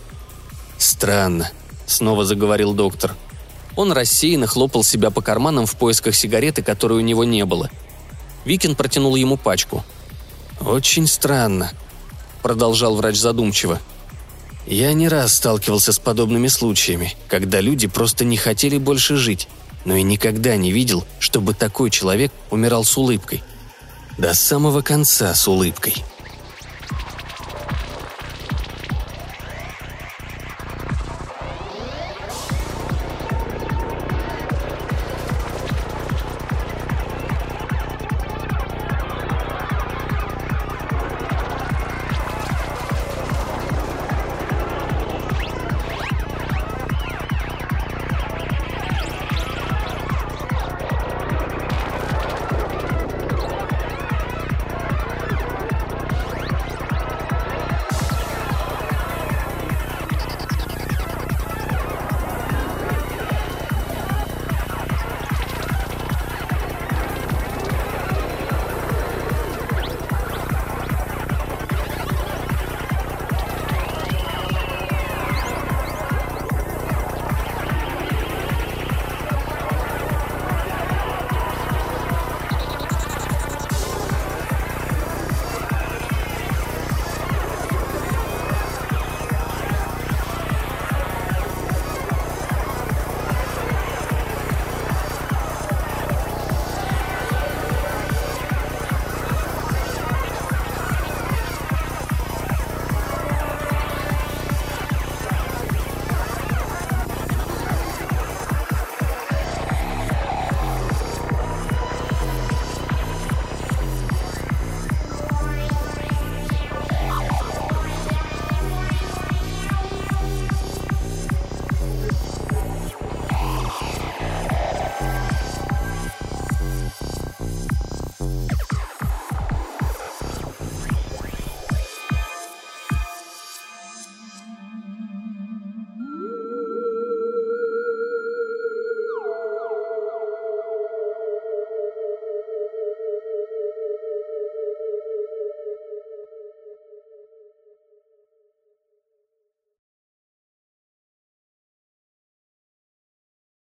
«Странно»,– 0.78 1.50
снова 1.86 2.24
заговорил 2.24 2.74
доктор– 2.74 3.14
он 3.76 3.92
рассеянно 3.92 4.46
хлопал 4.46 4.84
себя 4.84 5.10
по 5.10 5.22
карманам 5.22 5.66
в 5.66 5.76
поисках 5.76 6.14
сигареты, 6.14 6.62
которой 6.62 6.98
у 6.98 7.00
него 7.00 7.24
не 7.24 7.44
было. 7.44 7.70
Викин 8.44 8.74
протянул 8.74 9.16
ему 9.16 9.36
пачку. 9.36 9.84
«Очень 10.60 11.06
странно»,— 11.06 11.72
продолжал 12.42 12.96
врач 12.96 13.16
задумчиво. 13.16 13.80
«Я 14.66 14.92
не 14.92 15.08
раз 15.08 15.36
сталкивался 15.36 15.92
с 15.92 15.98
подобными 15.98 16.48
случаями, 16.48 17.14
когда 17.28 17.60
люди 17.60 17.88
просто 17.88 18.24
не 18.24 18.36
хотели 18.36 18.78
больше 18.78 19.16
жить, 19.16 19.48
но 19.84 19.96
и 19.96 20.02
никогда 20.02 20.56
не 20.56 20.70
видел, 20.70 21.04
чтобы 21.18 21.54
такой 21.54 21.90
человек 21.90 22.32
умирал 22.50 22.84
с 22.84 22.96
улыбкой. 22.96 23.42
До 24.18 24.34
самого 24.34 24.82
конца 24.82 25.34
с 25.34 25.48
улыбкой». 25.48 26.04